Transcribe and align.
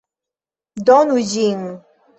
Donu 0.89 1.21
ĝin! 1.35 1.65